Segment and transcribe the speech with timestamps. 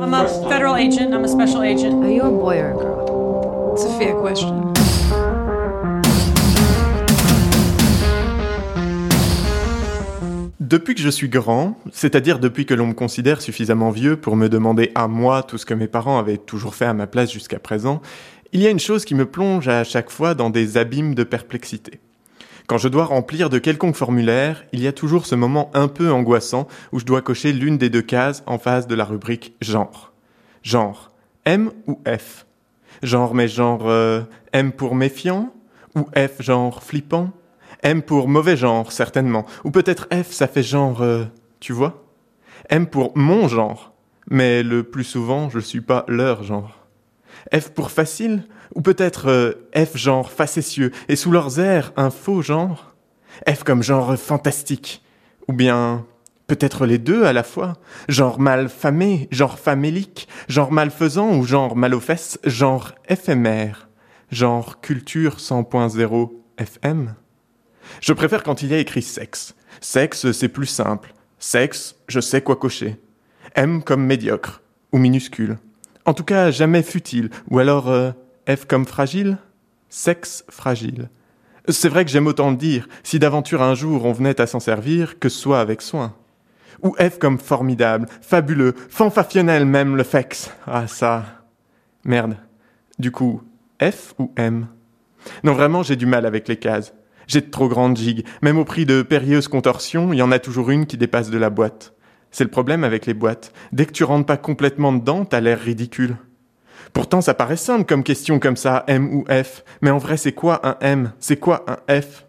[0.00, 1.14] I'm a federal agent.
[1.14, 2.02] I'm a special agent.
[2.02, 3.74] Are you a boy or a girl?
[3.74, 4.72] It's a fair question.
[10.58, 14.48] Depuis que je suis grand, c'est-à-dire depuis que l'on me considère suffisamment vieux pour me
[14.48, 17.60] demander à moi tout ce que mes parents avaient toujours fait à ma place jusqu'à
[17.60, 18.02] présent,
[18.52, 21.22] il y a une chose qui me plonge à chaque fois dans des abîmes de
[21.22, 22.00] perplexité.
[22.66, 26.10] Quand je dois remplir de quelconque formulaire, il y a toujours ce moment un peu
[26.10, 30.12] angoissant où je dois cocher l'une des deux cases en face de la rubrique genre.
[30.62, 31.10] Genre,
[31.44, 32.46] M ou F?
[33.02, 34.22] Genre, mais genre euh,
[34.54, 35.52] M pour méfiant
[35.94, 37.32] Ou F genre flippant?
[37.82, 39.44] M pour mauvais genre, certainement.
[39.64, 41.24] Ou peut-être F, ça fait genre, euh,
[41.60, 42.02] tu vois?
[42.70, 43.92] M pour mon genre.
[44.30, 46.83] Mais le plus souvent, je suis pas leur genre.
[47.54, 48.44] F pour facile
[48.74, 52.94] Ou peut-être euh, F genre facétieux et sous leurs airs un faux genre?
[53.48, 55.02] F comme genre fantastique
[55.48, 56.06] Ou bien
[56.46, 57.74] peut-être les deux à la fois?
[58.08, 63.88] Genre mal famé, genre famélique, genre malfaisant ou genre mal aux fesses, genre éphémère,
[64.30, 67.14] genre culture 100.0 FM
[68.00, 69.54] Je préfère quand il y a écrit sexe.
[69.80, 71.14] Sexe, c'est plus simple.
[71.38, 72.96] Sexe, je sais quoi cocher.
[73.54, 75.58] M comme médiocre ou minuscule.
[76.04, 77.30] En tout cas, jamais futile.
[77.50, 78.10] Ou alors euh,
[78.48, 79.38] F comme fragile
[79.88, 81.08] Sexe fragile.
[81.68, 84.60] C'est vrai que j'aime autant le dire, si d'aventure un jour on venait à s'en
[84.60, 86.14] servir, que soit avec soin.
[86.82, 90.50] Ou F comme formidable, fabuleux, fanfafionnel même le fex.
[90.66, 91.24] Ah ça.
[92.04, 92.36] Merde.
[92.98, 93.42] Du coup,
[93.80, 94.66] F ou M?
[95.42, 96.92] Non vraiment j'ai du mal avec les cases.
[97.26, 98.26] J'ai de trop grandes gigues.
[98.42, 101.38] Même au prix de périlleuses contorsions, il y en a toujours une qui dépasse de
[101.38, 101.93] la boîte.
[102.34, 103.52] C'est le problème avec les boîtes.
[103.70, 106.16] Dès que tu rentres pas complètement dedans, t'as l'air ridicule.
[106.92, 109.62] Pourtant, ça paraît simple comme question comme ça, M ou F.
[109.82, 111.12] Mais en vrai, c'est quoi un M?
[111.20, 112.26] C'est quoi un F?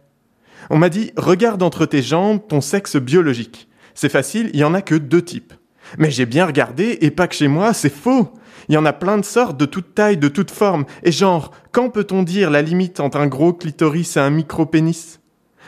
[0.69, 3.67] On m'a dit, regarde entre tes jambes ton sexe biologique.
[3.95, 5.55] C'est facile, il y en a que deux types.
[5.97, 8.31] Mais j'ai bien regardé, et pas que chez moi, c'est faux.
[8.69, 10.85] Il y en a plein de sortes, de toutes tailles, de toutes formes.
[11.01, 15.19] Et genre, quand peut-on dire la limite entre un gros clitoris et un micro-pénis?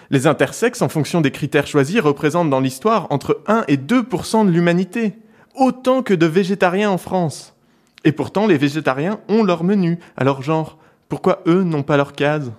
[0.09, 4.51] Les intersexes, en fonction des critères choisis, représentent dans l'histoire entre 1 et 2% de
[4.51, 5.13] l'humanité.
[5.55, 7.55] Autant que de végétariens en France.
[8.03, 9.99] Et pourtant, les végétariens ont leur menu.
[10.15, 10.77] Alors genre,
[11.09, 12.51] pourquoi eux n'ont pas leur case?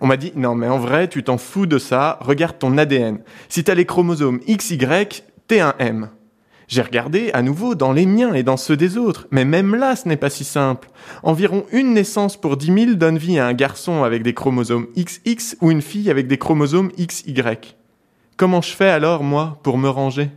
[0.00, 3.20] On m'a dit, non mais en vrai, tu t'en fous de ça, regarde ton ADN.
[3.48, 4.78] Si t'as les chromosomes XY,
[5.46, 6.08] t'es un M.
[6.68, 9.96] J'ai regardé à nouveau dans les miens et dans ceux des autres, mais même là
[9.96, 10.90] ce n'est pas si simple.
[11.22, 15.56] Environ une naissance pour 10 000 donne vie à un garçon avec des chromosomes XX
[15.62, 17.42] ou une fille avec des chromosomes XY.
[18.36, 20.30] Comment je fais alors, moi, pour me ranger?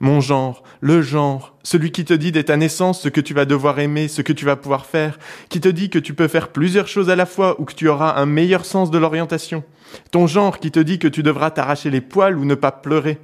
[0.00, 3.46] Mon genre, le genre, celui qui te dit dès ta naissance ce que tu vas
[3.46, 6.48] devoir aimer, ce que tu vas pouvoir faire, qui te dit que tu peux faire
[6.48, 9.64] plusieurs choses à la fois ou que tu auras un meilleur sens de l'orientation.
[10.10, 13.18] Ton genre qui te dit que tu devras t'arracher les poils ou ne pas pleurer.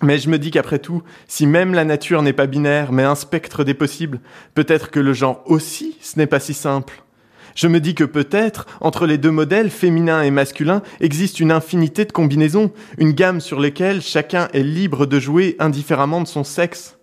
[0.00, 3.16] Mais je me dis qu'après tout, si même la nature n'est pas binaire, mais un
[3.16, 4.20] spectre des possibles,
[4.54, 7.02] peut-être que le genre aussi, ce n'est pas si simple.
[7.56, 12.04] Je me dis que peut-être, entre les deux modèles, féminin et masculin, existe une infinité
[12.04, 16.98] de combinaisons, une gamme sur lesquelles chacun est libre de jouer indifféremment de son sexe.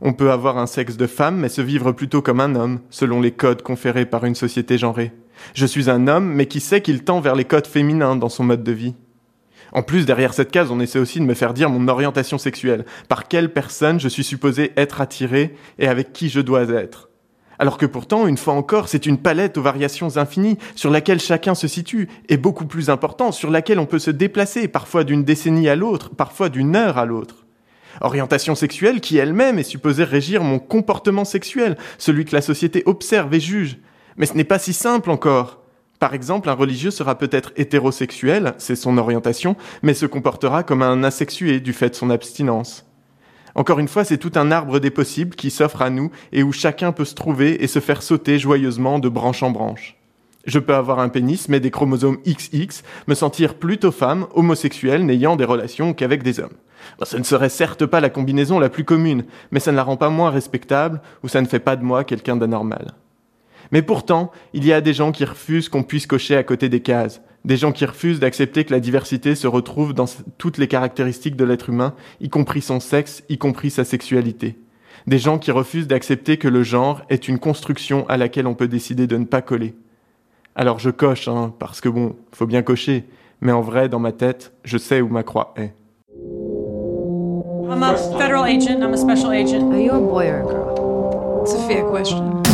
[0.00, 3.20] On peut avoir un sexe de femme, mais se vivre plutôt comme un homme, selon
[3.20, 5.12] les codes conférés par une société genrée.
[5.52, 8.44] Je suis un homme, mais qui sait qu'il tend vers les codes féminins dans son
[8.44, 8.94] mode de vie?
[9.72, 12.84] En plus, derrière cette case, on essaie aussi de me faire dire mon orientation sexuelle,
[13.08, 17.08] par quelle personne je suis supposé être attiré et avec qui je dois être?
[17.58, 21.54] Alors que pourtant, une fois encore, c'est une palette aux variations infinies sur laquelle chacun
[21.54, 25.68] se situe, et beaucoup plus important, sur laquelle on peut se déplacer, parfois d'une décennie
[25.68, 27.46] à l'autre, parfois d'une heure à l'autre.
[28.00, 33.34] Orientation sexuelle qui elle-même est supposée régir mon comportement sexuel, celui que la société observe
[33.34, 33.78] et juge.
[34.16, 35.62] Mais ce n'est pas si simple encore.
[35.98, 41.02] Par exemple, un religieux sera peut-être hétérosexuel, c'est son orientation, mais se comportera comme un
[41.02, 42.86] asexué du fait de son abstinence.
[43.56, 46.52] Encore une fois, c'est tout un arbre des possibles qui s'offre à nous et où
[46.52, 49.96] chacun peut se trouver et se faire sauter joyeusement de branche en branche.
[50.44, 55.34] Je peux avoir un pénis, mais des chromosomes XX, me sentir plutôt femme, homosexuelle, n'ayant
[55.34, 56.56] des relations qu'avec des hommes.
[57.02, 59.96] Ce ne serait certes pas la combinaison la plus commune, mais ça ne la rend
[59.96, 62.94] pas moins respectable, ou ça ne fait pas de moi quelqu'un d'anormal.
[63.70, 66.80] Mais pourtant, il y a des gens qui refusent qu'on puisse cocher à côté des
[66.80, 70.06] cases, des gens qui refusent d'accepter que la diversité se retrouve dans
[70.38, 74.58] toutes les caractéristiques de l'être humain, y compris son sexe, y compris sa sexualité.
[75.06, 78.68] Des gens qui refusent d'accepter que le genre est une construction à laquelle on peut
[78.68, 79.74] décider de ne pas coller.
[80.54, 83.04] Alors je coche, hein, parce que bon, faut bien cocher,
[83.40, 85.72] mais en vrai, dans ma tête, je sais où ma croix est.
[87.70, 88.82] I'm a federal agent.
[88.82, 89.70] I'm a special agent.
[89.72, 91.42] Are you a boy or a girl?
[91.42, 92.47] It's a fair question.